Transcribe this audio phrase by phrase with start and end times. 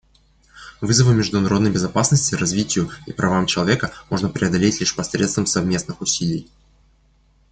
[0.81, 6.49] Вызовы международной безопасности, развитию и правам человека можно преодолеть лишь посредством совместных усилий.